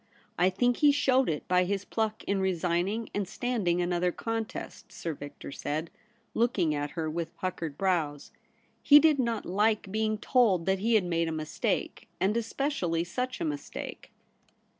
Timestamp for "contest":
4.11-4.91